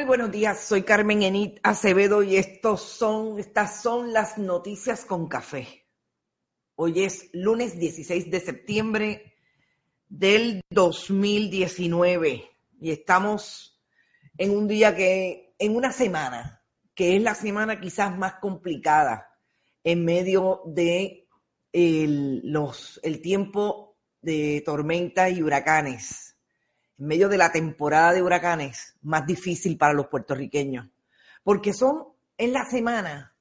Muy 0.00 0.06
buenos 0.06 0.32
días, 0.32 0.64
soy 0.64 0.82
Carmen 0.82 1.22
Enit 1.22 1.60
Acevedo 1.62 2.22
y 2.22 2.36
estos 2.36 2.80
son, 2.80 3.38
estas 3.38 3.82
son 3.82 4.14
las 4.14 4.38
noticias 4.38 5.04
con 5.04 5.28
café. 5.28 5.84
Hoy 6.74 7.04
es 7.04 7.28
lunes 7.34 7.78
16 7.78 8.30
de 8.30 8.40
septiembre 8.40 9.34
del 10.08 10.62
2019 10.70 12.50
y 12.80 12.90
estamos 12.90 13.78
en 14.38 14.56
un 14.56 14.66
día 14.66 14.96
que, 14.96 15.54
en 15.58 15.76
una 15.76 15.92
semana, 15.92 16.64
que 16.94 17.16
es 17.16 17.22
la 17.22 17.34
semana 17.34 17.78
quizás 17.78 18.16
más 18.16 18.36
complicada 18.40 19.36
en 19.84 20.02
medio 20.06 20.62
de 20.64 21.28
los, 21.74 23.00
el 23.02 23.20
tiempo 23.20 23.98
de 24.22 24.62
tormentas 24.64 25.30
y 25.30 25.42
huracanes 25.42 26.29
medio 27.00 27.28
de 27.28 27.38
la 27.38 27.50
temporada 27.50 28.12
de 28.12 28.22
huracanes 28.22 28.96
más 29.02 29.26
difícil 29.26 29.76
para 29.78 29.94
los 29.94 30.08
puertorriqueños, 30.08 30.88
porque 31.42 31.72
son 31.72 32.08
en 32.36 32.52
la 32.52 32.64
semana 32.64 33.34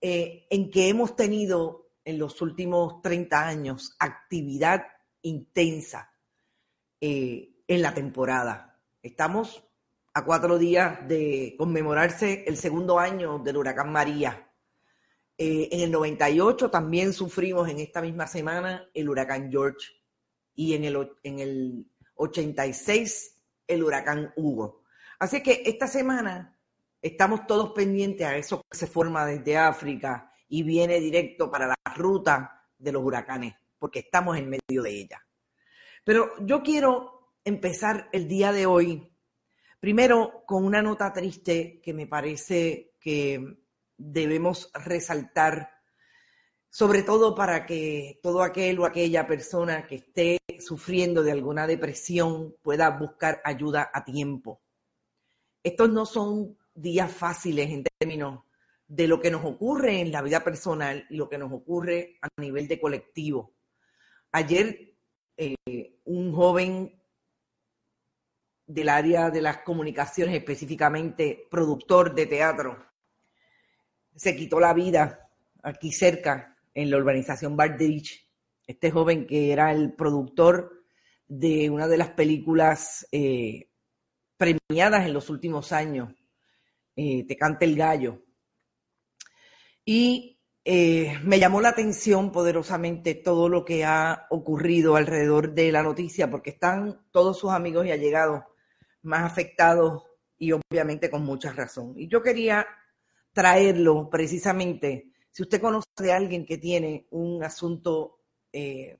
eh, 0.00 0.46
en 0.50 0.70
que 0.70 0.88
hemos 0.88 1.16
tenido 1.16 1.90
en 2.04 2.18
los 2.18 2.40
últimos 2.42 3.00
30 3.02 3.46
años 3.46 3.96
actividad 3.98 4.84
intensa 5.22 6.12
eh, 7.00 7.50
en 7.66 7.82
la 7.82 7.94
temporada. 7.94 8.78
Estamos 9.02 9.64
a 10.12 10.24
cuatro 10.24 10.58
días 10.58 11.06
de 11.08 11.54
conmemorarse 11.58 12.44
el 12.46 12.56
segundo 12.56 12.98
año 12.98 13.38
del 13.38 13.56
huracán 13.56 13.90
María. 13.90 14.50
Eh, 15.38 15.68
en 15.72 15.80
el 15.80 15.90
98 15.90 16.70
también 16.70 17.12
sufrimos 17.12 17.68
en 17.68 17.80
esta 17.80 18.00
misma 18.00 18.26
semana 18.26 18.88
el 18.94 19.08
huracán 19.08 19.50
George 19.50 19.88
y 20.54 20.74
en 20.74 20.84
el, 20.84 21.10
en 21.22 21.38
el 21.38 21.86
86 22.16 23.42
el 23.66 23.82
huracán 23.82 24.32
Hugo. 24.36 24.82
Así 25.18 25.42
que 25.42 25.62
esta 25.64 25.86
semana 25.86 26.58
estamos 27.00 27.46
todos 27.46 27.72
pendientes 27.72 28.26
a 28.26 28.36
eso 28.36 28.62
que 28.70 28.76
se 28.76 28.86
forma 28.86 29.24
desde 29.26 29.56
África 29.56 30.32
y 30.48 30.62
viene 30.62 31.00
directo 31.00 31.50
para 31.50 31.66
la 31.68 31.76
ruta 31.94 32.68
de 32.78 32.92
los 32.92 33.02
huracanes, 33.02 33.54
porque 33.78 34.00
estamos 34.00 34.36
en 34.36 34.50
medio 34.50 34.82
de 34.82 34.90
ella. 34.90 35.26
Pero 36.04 36.34
yo 36.40 36.62
quiero 36.62 37.32
empezar 37.44 38.08
el 38.12 38.28
día 38.28 38.52
de 38.52 38.66
hoy, 38.66 39.12
primero 39.80 40.44
con 40.46 40.64
una 40.64 40.82
nota 40.82 41.12
triste 41.12 41.80
que 41.82 41.92
me 41.92 42.06
parece 42.06 42.94
que 43.00 43.58
debemos 43.96 44.70
resaltar, 44.74 45.70
sobre 46.76 47.02
todo 47.02 47.34
para 47.34 47.64
que 47.64 48.20
todo 48.22 48.42
aquel 48.42 48.78
o 48.80 48.84
aquella 48.84 49.26
persona 49.26 49.86
que 49.86 49.94
esté 49.94 50.38
sufriendo 50.58 51.22
de 51.22 51.32
alguna 51.32 51.66
depresión 51.66 52.54
pueda 52.60 52.90
buscar 52.90 53.40
ayuda 53.46 53.90
a 53.94 54.04
tiempo. 54.04 54.60
Estos 55.62 55.88
no 55.88 56.04
son 56.04 56.58
días 56.74 57.10
fáciles 57.10 57.70
en 57.70 57.82
términos 57.82 58.44
de 58.86 59.08
lo 59.08 59.18
que 59.18 59.30
nos 59.30 59.42
ocurre 59.42 60.02
en 60.02 60.12
la 60.12 60.20
vida 60.20 60.44
personal 60.44 61.06
y 61.08 61.16
lo 61.16 61.30
que 61.30 61.38
nos 61.38 61.50
ocurre 61.50 62.18
a 62.20 62.28
nivel 62.38 62.68
de 62.68 62.78
colectivo. 62.78 63.54
Ayer 64.32 64.98
eh, 65.38 65.54
un 66.04 66.34
joven 66.34 67.02
del 68.66 68.88
área 68.90 69.30
de 69.30 69.40
las 69.40 69.62
comunicaciones, 69.62 70.34
específicamente 70.34 71.46
productor 71.50 72.14
de 72.14 72.26
teatro, 72.26 72.84
se 74.14 74.36
quitó 74.36 74.60
la 74.60 74.74
vida 74.74 75.30
aquí 75.62 75.90
cerca, 75.90 76.52
en 76.76 76.90
la 76.90 76.98
urbanización 76.98 77.56
Bardich, 77.56 78.28
este 78.66 78.90
joven 78.90 79.26
que 79.26 79.50
era 79.50 79.72
el 79.72 79.94
productor 79.94 80.84
de 81.26 81.70
una 81.70 81.88
de 81.88 81.96
las 81.96 82.10
películas 82.10 83.08
eh, 83.10 83.70
premiadas 84.36 85.06
en 85.06 85.14
los 85.14 85.30
últimos 85.30 85.72
años, 85.72 86.14
eh, 86.94 87.26
Te 87.26 87.36
canta 87.36 87.64
el 87.64 87.76
gallo. 87.76 88.22
Y 89.84 90.38
eh, 90.64 91.18
me 91.22 91.38
llamó 91.38 91.60
la 91.60 91.70
atención 91.70 92.32
poderosamente 92.32 93.14
todo 93.14 93.48
lo 93.48 93.64
que 93.64 93.84
ha 93.84 94.26
ocurrido 94.30 94.96
alrededor 94.96 95.54
de 95.54 95.72
la 95.72 95.82
noticia, 95.82 96.30
porque 96.30 96.50
están 96.50 97.06
todos 97.10 97.38
sus 97.38 97.52
amigos 97.52 97.86
y 97.86 97.90
allegados 97.90 98.44
más 99.02 99.30
afectados 99.30 100.04
y 100.38 100.52
obviamente 100.52 101.10
con 101.10 101.22
mucha 101.24 101.52
razón. 101.52 101.94
Y 101.96 102.08
yo 102.08 102.22
quería 102.22 102.66
traerlo 103.32 104.08
precisamente, 104.10 105.12
si 105.36 105.42
usted 105.42 105.60
conoce 105.60 106.10
a 106.10 106.16
alguien 106.16 106.46
que 106.46 106.56
tiene 106.56 107.08
un 107.10 107.44
asunto 107.44 108.20
eh, 108.54 108.98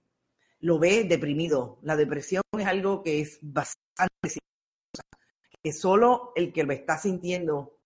lo 0.60 0.78
ve 0.78 1.04
deprimido. 1.04 1.78
La 1.80 1.96
depresión 1.96 2.42
es 2.58 2.66
algo 2.66 3.02
que 3.02 3.22
es 3.22 3.38
bastante 3.40 4.36
que 5.62 5.72
solo 5.72 6.32
el 6.36 6.52
que 6.52 6.64
lo 6.64 6.74
está 6.74 6.98
sintiendo 6.98 7.78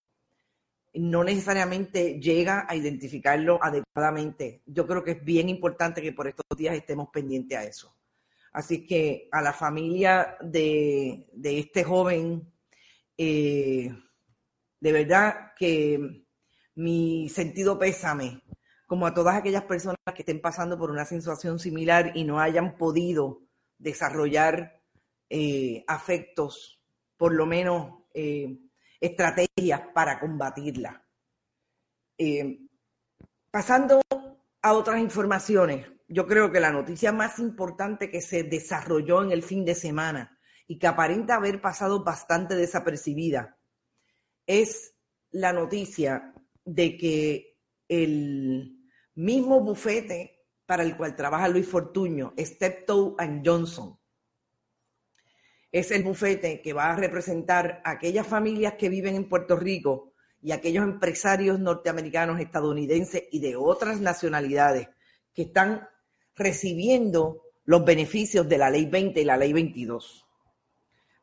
no 0.94 1.22
necesariamente 1.22 2.18
llega 2.18 2.66
a 2.68 2.74
identificarlo 2.74 3.62
adecuadamente. 3.62 4.62
Yo 4.66 4.84
creo 4.84 5.04
que 5.04 5.12
es 5.12 5.24
bien 5.24 5.48
importante 5.48 6.02
que 6.02 6.12
por 6.12 6.26
estos 6.26 6.58
días 6.58 6.74
estemos 6.74 7.08
pendientes 7.12 7.56
a 7.56 7.62
eso. 7.62 7.96
Así 8.52 8.84
que 8.84 9.28
a 9.30 9.42
la 9.42 9.52
familia 9.52 10.36
de, 10.40 11.28
este 11.40 11.84
joven, 11.84 12.52
eh, 13.16 13.94
de 14.80 14.92
verdad 14.92 15.52
que 15.56 16.24
mi 16.74 17.28
sentido 17.28 17.78
pésame 17.78 18.42
como 18.90 19.06
a 19.06 19.14
todas 19.14 19.36
aquellas 19.36 19.62
personas 19.62 19.98
que 20.14 20.22
estén 20.22 20.40
pasando 20.40 20.76
por 20.76 20.90
una 20.90 21.04
situación 21.04 21.60
similar 21.60 22.10
y 22.16 22.24
no 22.24 22.40
hayan 22.40 22.76
podido 22.76 23.42
desarrollar 23.78 24.82
eh, 25.28 25.84
afectos, 25.86 26.82
por 27.16 27.32
lo 27.32 27.46
menos 27.46 28.02
eh, 28.12 28.58
estrategias 29.00 29.82
para 29.94 30.18
combatirla. 30.18 31.06
Eh, 32.18 32.66
pasando 33.48 34.00
a 34.60 34.72
otras 34.72 34.98
informaciones, 34.98 35.86
yo 36.08 36.26
creo 36.26 36.50
que 36.50 36.58
la 36.58 36.72
noticia 36.72 37.12
más 37.12 37.38
importante 37.38 38.10
que 38.10 38.20
se 38.20 38.42
desarrolló 38.42 39.22
en 39.22 39.30
el 39.30 39.44
fin 39.44 39.64
de 39.64 39.76
semana 39.76 40.36
y 40.66 40.80
que 40.80 40.88
aparenta 40.88 41.36
haber 41.36 41.60
pasado 41.60 42.02
bastante 42.02 42.56
desapercibida 42.56 43.56
es 44.46 44.96
la 45.30 45.52
noticia 45.52 46.34
de 46.74 46.96
que 46.96 47.58
el 47.88 48.76
mismo 49.16 49.60
bufete 49.60 50.46
para 50.64 50.84
el 50.84 50.96
cual 50.96 51.16
trabaja 51.16 51.48
Luis 51.48 51.66
Fortuño, 51.66 52.32
Steptoe 52.38 53.14
and 53.18 53.46
Johnson. 53.46 53.98
Es 55.72 55.90
el 55.90 56.04
bufete 56.04 56.62
que 56.62 56.72
va 56.72 56.92
a 56.92 56.96
representar 56.96 57.82
a 57.84 57.92
aquellas 57.92 58.26
familias 58.26 58.74
que 58.74 58.88
viven 58.88 59.16
en 59.16 59.28
Puerto 59.28 59.56
Rico 59.56 60.12
y 60.40 60.52
aquellos 60.52 60.84
empresarios 60.84 61.58
norteamericanos, 61.58 62.40
estadounidenses 62.40 63.24
y 63.32 63.40
de 63.40 63.56
otras 63.56 64.00
nacionalidades 64.00 64.88
que 65.34 65.42
están 65.42 65.88
recibiendo 66.36 67.42
los 67.64 67.84
beneficios 67.84 68.48
de 68.48 68.58
la 68.58 68.70
Ley 68.70 68.86
20 68.86 69.20
y 69.20 69.24
la 69.24 69.36
Ley 69.36 69.52
22. 69.52 70.24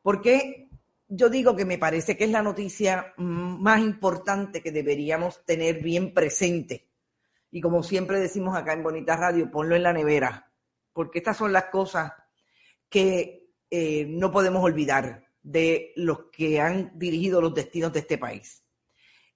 ¿Por 0.02 0.20
qué 0.20 0.67
yo 1.08 1.30
digo 1.30 1.56
que 1.56 1.64
me 1.64 1.78
parece 1.78 2.16
que 2.16 2.24
es 2.24 2.30
la 2.30 2.42
noticia 2.42 3.14
más 3.16 3.80
importante 3.80 4.62
que 4.62 4.70
deberíamos 4.70 5.44
tener 5.44 5.82
bien 5.82 6.12
presente 6.12 6.86
y 7.50 7.62
como 7.62 7.82
siempre 7.82 8.20
decimos 8.20 8.54
acá 8.56 8.74
en 8.74 8.82
Bonita 8.82 9.16
Radio, 9.16 9.50
ponlo 9.50 9.74
en 9.74 9.82
la 9.82 9.94
nevera, 9.94 10.52
porque 10.92 11.18
estas 11.18 11.38
son 11.38 11.52
las 11.52 11.64
cosas 11.64 12.12
que 12.88 13.50
eh, 13.70 14.06
no 14.06 14.30
podemos 14.30 14.62
olvidar 14.62 15.26
de 15.42 15.92
los 15.96 16.26
que 16.30 16.60
han 16.60 16.96
dirigido 16.98 17.40
los 17.40 17.54
destinos 17.54 17.92
de 17.94 18.00
este 18.00 18.18
país. 18.18 18.62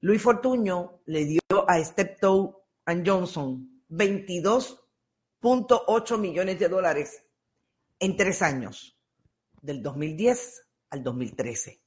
Luis 0.01 0.21
Fortuño 0.21 1.01
le 1.07 1.25
dio 1.25 1.41
a 1.67 1.83
Steptoe 1.83 2.53
and 2.85 3.09
Johnson 3.09 3.83
22.8 3.89 6.19
millones 6.19 6.59
de 6.59 6.69
dólares 6.69 7.25
en 7.99 8.15
tres 8.17 8.43
años, 8.43 8.99
del 9.63 9.83
2010 9.83 10.67
al 10.93 11.03
2013. 11.03 11.83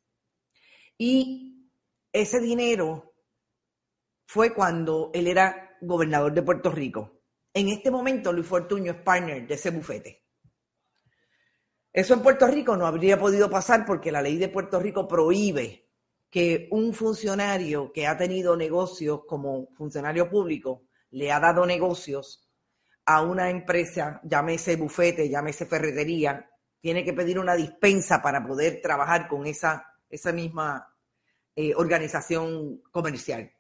Y 0.98 1.69
ese 2.12 2.40
dinero 2.40 3.13
fue 4.25 4.54
cuando 4.54 5.12
él 5.13 5.28
era 5.28 5.78
gobernador 5.81 6.34
de 6.34 6.42
Puerto 6.42 6.72
Rico. 6.72 7.22
En 7.54 7.69
este 7.69 7.92
momento, 7.92 8.34
Luis 8.34 8.48
Fortuño 8.48 8.92
es 8.92 9.02
partner 9.02 9.48
de 9.48 9.54
ese 9.54 9.69
bufete. 9.69 10.24
Eso 11.94 12.13
en 12.16 12.22
Puerto 12.22 12.48
Rico 12.48 12.75
no 12.75 12.88
habría 12.88 13.18
podido 13.18 13.50
pasar 13.50 13.86
porque 13.86 14.12
la 14.12 14.22
ley 14.22 14.38
de 14.38 14.50
Puerto 14.50 14.80
Rico 14.80 15.08
prohíbe 15.08 15.88
que 16.30 16.68
un 16.72 16.94
funcionario 16.94 17.94
que 17.94 18.08
ha 18.08 18.18
tenido 18.18 18.58
negocios 18.58 19.22
como 19.25 19.68
funcionario 19.74 20.30
público 20.30 20.88
le 21.12 21.31
ha 21.31 21.40
dado 21.40 21.66
negocios 21.66 22.50
a 23.06 23.22
una 23.22 23.50
empresa, 23.50 24.19
llámese 24.24 24.75
bufete, 24.75 25.30
llámese 25.30 25.68
ferretería, 25.68 26.50
tiene 26.86 27.04
que 27.04 27.14
pedir 27.14 27.40
una 27.40 27.56
dispensa 27.56 28.22
para 28.22 28.46
poder 28.46 28.80
trabajar 28.80 29.28
con 29.28 29.48
esa, 29.48 29.92
esa 30.08 30.32
misma 30.32 30.88
eh, 31.56 31.74
organización 31.74 32.84
comercial. 32.92 33.52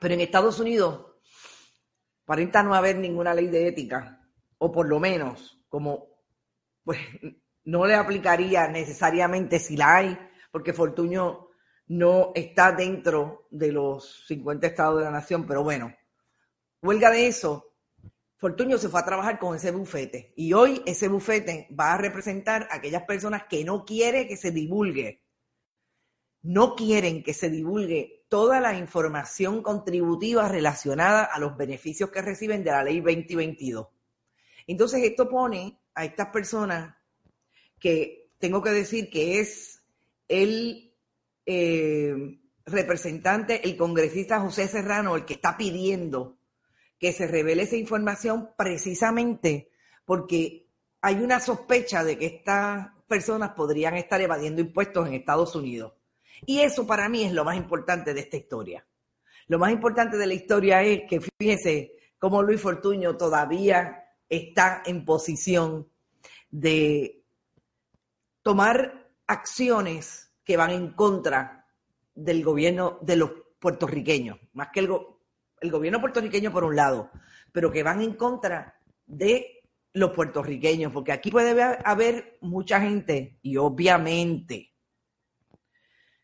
Pero 0.00 0.14
en 0.14 0.22
Estados 0.22 0.58
Unidos 0.58 1.06
aparenta 2.24 2.64
no 2.64 2.74
haber 2.74 2.96
ninguna 2.96 3.32
ley 3.32 3.46
de 3.46 3.68
ética, 3.68 4.28
o 4.58 4.72
por 4.72 4.88
lo 4.88 4.98
menos, 4.98 5.64
como 5.68 6.08
pues 6.82 6.98
no 7.62 7.86
le 7.86 7.94
aplicaría 7.94 8.66
necesariamente 8.66 9.60
si 9.60 9.76
la 9.76 9.98
hay, 9.98 10.18
porque 10.50 10.72
Fortuño 10.72 11.46
no 11.86 12.32
está 12.34 12.72
dentro 12.72 13.46
de 13.52 13.70
los 13.70 14.26
50 14.26 14.66
estados 14.66 14.98
de 14.98 15.04
la 15.04 15.12
nación, 15.12 15.46
pero 15.46 15.62
bueno, 15.62 15.94
huelga 16.82 17.08
de 17.12 17.28
eso, 17.28 17.71
Fortuño 18.42 18.76
se 18.76 18.88
fue 18.88 18.98
a 18.98 19.04
trabajar 19.04 19.38
con 19.38 19.54
ese 19.54 19.70
bufete 19.70 20.32
y 20.34 20.52
hoy 20.52 20.82
ese 20.84 21.06
bufete 21.06 21.68
va 21.78 21.92
a 21.92 21.96
representar 21.96 22.66
a 22.72 22.78
aquellas 22.78 23.04
personas 23.04 23.44
que 23.48 23.62
no 23.62 23.84
quiere 23.84 24.26
que 24.26 24.36
se 24.36 24.50
divulgue, 24.50 25.22
no 26.42 26.74
quieren 26.74 27.22
que 27.22 27.34
se 27.34 27.48
divulgue 27.48 28.24
toda 28.28 28.58
la 28.58 28.76
información 28.76 29.62
contributiva 29.62 30.48
relacionada 30.48 31.22
a 31.22 31.38
los 31.38 31.56
beneficios 31.56 32.10
que 32.10 32.20
reciben 32.20 32.64
de 32.64 32.72
la 32.72 32.82
ley 32.82 33.00
2022. 33.00 33.86
Entonces 34.66 35.04
esto 35.04 35.28
pone 35.28 35.78
a 35.94 36.04
estas 36.04 36.26
personas 36.30 36.96
que 37.78 38.32
tengo 38.38 38.60
que 38.60 38.70
decir 38.70 39.08
que 39.08 39.38
es 39.38 39.84
el 40.26 40.92
eh, 41.46 42.40
representante, 42.66 43.64
el 43.64 43.76
congresista 43.76 44.40
José 44.40 44.66
Serrano, 44.66 45.14
el 45.14 45.24
que 45.24 45.34
está 45.34 45.56
pidiendo 45.56 46.41
que 47.02 47.12
se 47.12 47.26
revele 47.26 47.64
esa 47.64 47.74
información 47.74 48.50
precisamente 48.56 49.72
porque 50.04 50.68
hay 51.00 51.16
una 51.16 51.40
sospecha 51.40 52.04
de 52.04 52.16
que 52.16 52.26
estas 52.26 52.90
personas 53.08 53.50
podrían 53.56 53.96
estar 53.96 54.20
evadiendo 54.20 54.60
impuestos 54.60 55.08
en 55.08 55.14
Estados 55.14 55.56
Unidos. 55.56 55.94
Y 56.46 56.60
eso 56.60 56.86
para 56.86 57.08
mí 57.08 57.24
es 57.24 57.32
lo 57.32 57.44
más 57.44 57.56
importante 57.56 58.14
de 58.14 58.20
esta 58.20 58.36
historia. 58.36 58.86
Lo 59.48 59.58
más 59.58 59.72
importante 59.72 60.16
de 60.16 60.28
la 60.28 60.34
historia 60.34 60.84
es 60.84 61.00
que 61.10 61.20
fíjese 61.40 61.96
cómo 62.20 62.40
Luis 62.40 62.60
Fortuño 62.60 63.16
todavía 63.16 64.04
está 64.28 64.84
en 64.86 65.04
posición 65.04 65.88
de 66.52 67.24
tomar 68.44 69.10
acciones 69.26 70.32
que 70.44 70.56
van 70.56 70.70
en 70.70 70.92
contra 70.92 71.66
del 72.14 72.44
gobierno 72.44 73.00
de 73.02 73.16
los 73.16 73.32
puertorriqueños, 73.58 74.38
más 74.52 74.68
que 74.72 74.80
el, 74.80 74.88
el 75.62 75.70
gobierno 75.70 76.00
puertorriqueño 76.00 76.52
por 76.52 76.64
un 76.64 76.76
lado, 76.76 77.10
pero 77.52 77.70
que 77.70 77.82
van 77.82 78.02
en 78.02 78.14
contra 78.14 78.78
de 79.06 79.62
los 79.94 80.10
puertorriqueños, 80.10 80.92
porque 80.92 81.12
aquí 81.12 81.30
puede 81.30 81.60
haber 81.84 82.38
mucha 82.40 82.80
gente 82.80 83.38
y 83.42 83.56
obviamente 83.56 84.72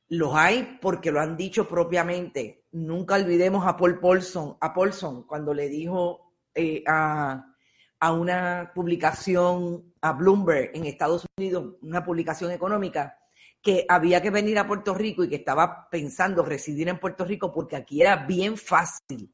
los 0.09 0.35
hay 0.35 0.79
porque 0.81 1.13
lo 1.13 1.21
han 1.21 1.37
dicho 1.37 1.69
propiamente. 1.69 2.65
Nunca 2.73 3.17
olvidemos 3.17 3.67
a 3.67 3.77
Paul 3.77 4.01
Paulson, 4.01 4.57
a 4.61 4.73
Paulson 4.73 5.25
cuando 5.25 5.53
le 5.53 5.69
dijo 5.69 6.33
eh, 6.55 6.83
a, 6.87 7.55
a 8.01 8.13
una 8.13 8.73
publicación, 8.75 9.93
a 10.01 10.13
Bloomberg 10.13 10.71
en 10.75 10.87
Estados 10.87 11.27
Unidos, 11.37 11.77
una 11.83 12.05
publicación 12.05 12.51
económica, 12.51 13.19
que 13.63 13.85
había 13.89 14.23
que 14.23 14.31
venir 14.31 14.59
a 14.59 14.67
Puerto 14.67 14.95
Rico 14.95 15.25
y 15.25 15.29
que 15.29 15.37
estaba 15.37 15.89
pensando 15.91 16.45
residir 16.45 16.89
en 16.89 16.99
Puerto 16.99 17.25
Rico 17.25 17.53
porque 17.53 17.77
aquí 17.77 18.01
era 18.01 18.17
bien 18.27 18.57
fácil 18.57 19.33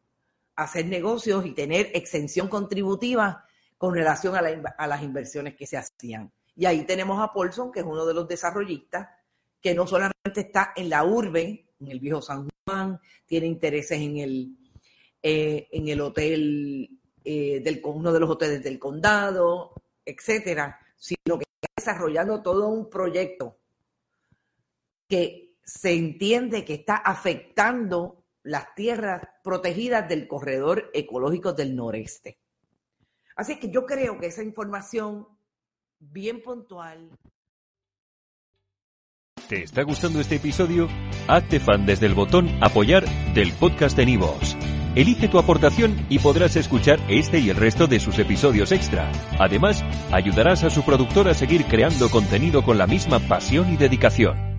hacer 0.56 0.86
negocios 0.86 1.44
y 1.46 1.52
tener 1.52 1.90
exención 1.94 2.48
contributiva 2.48 3.44
con 3.76 3.94
relación 3.94 4.36
a, 4.36 4.40
a 4.78 4.86
las 4.86 5.02
inversiones 5.02 5.54
que 5.54 5.66
se 5.66 5.76
hacían. 5.76 6.32
Y 6.56 6.66
ahí 6.66 6.84
tenemos 6.84 7.20
a 7.20 7.32
Paulson, 7.32 7.72
que 7.72 7.80
es 7.80 7.86
uno 7.86 8.06
de 8.06 8.14
los 8.14 8.28
desarrollistas, 8.28 9.08
que 9.60 9.74
no 9.74 9.86
solamente 9.86 10.40
está 10.40 10.72
en 10.76 10.88
la 10.88 11.04
urbe, 11.04 11.66
en 11.80 11.88
el 11.88 11.98
viejo 11.98 12.22
San 12.22 12.48
Juan, 12.64 13.00
tiene 13.26 13.46
intereses 13.46 14.00
en 14.00 14.18
el, 14.18 14.56
eh, 15.22 15.68
en 15.72 15.88
el 15.88 16.00
hotel, 16.00 16.98
eh, 17.24 17.60
del, 17.60 17.80
uno 17.84 18.12
de 18.12 18.20
los 18.20 18.30
hoteles 18.30 18.62
del 18.62 18.78
condado, 18.78 19.72
etcétera, 20.04 20.78
sino 20.96 21.38
que 21.38 21.44
está 21.44 21.68
desarrollando 21.76 22.42
todo 22.42 22.68
un 22.68 22.88
proyecto 22.88 23.58
que 25.08 25.56
se 25.64 25.92
entiende 25.92 26.64
que 26.64 26.74
está 26.74 26.96
afectando 26.96 28.24
las 28.42 28.74
tierras 28.74 29.22
protegidas 29.42 30.08
del 30.08 30.28
corredor 30.28 30.90
ecológico 30.92 31.52
del 31.52 31.74
noreste. 31.74 32.38
Así 33.36 33.58
que 33.58 33.70
yo 33.70 33.86
creo 33.86 34.18
que 34.18 34.26
esa 34.26 34.42
información 34.42 35.26
bien 35.98 36.42
puntual 36.42 37.10
¿Te 39.48 39.62
está 39.62 39.82
gustando 39.82 40.20
este 40.20 40.36
episodio? 40.36 40.88
Hazte 41.28 41.60
fan 41.60 41.84
desde 41.84 42.06
el 42.06 42.14
botón 42.14 42.48
Apoyar 42.62 43.04
del 43.34 43.52
podcast 43.52 43.94
de 43.94 44.06
Nivos. 44.06 44.56
Elige 44.94 45.28
tu 45.28 45.38
aportación 45.38 46.06
y 46.08 46.18
podrás 46.18 46.56
escuchar 46.56 46.98
este 47.08 47.40
y 47.40 47.50
el 47.50 47.56
resto 47.56 47.86
de 47.86 48.00
sus 48.00 48.18
episodios 48.18 48.72
extra. 48.72 49.12
Además, 49.38 49.84
ayudarás 50.12 50.64
a 50.64 50.70
su 50.70 50.82
productor 50.82 51.28
a 51.28 51.34
seguir 51.34 51.66
creando 51.66 52.08
contenido 52.08 52.64
con 52.64 52.78
la 52.78 52.86
misma 52.86 53.18
pasión 53.18 53.70
y 53.70 53.76
dedicación. 53.76 54.53